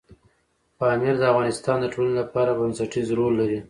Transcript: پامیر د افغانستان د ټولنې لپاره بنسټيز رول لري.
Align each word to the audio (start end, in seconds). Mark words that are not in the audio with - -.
پامیر 0.77 1.15
د 1.19 1.23
افغانستان 1.31 1.77
د 1.81 1.85
ټولنې 1.93 2.15
لپاره 2.21 2.57
بنسټيز 2.59 3.07
رول 3.17 3.33
لري. 3.41 3.59